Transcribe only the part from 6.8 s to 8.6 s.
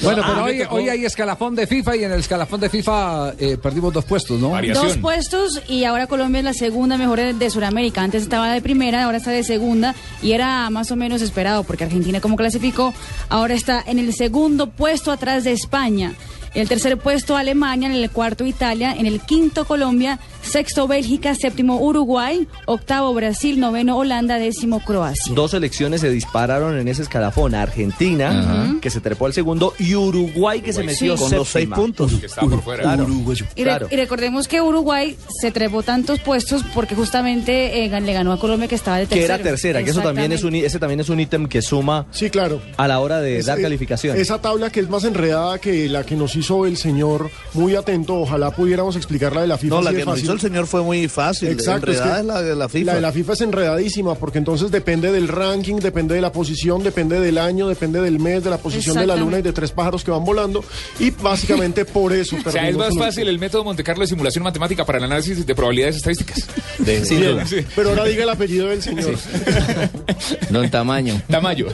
mejor de, de Sudamérica. Antes estaba